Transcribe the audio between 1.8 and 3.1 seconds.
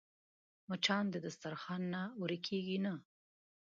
نه ورکېږي نه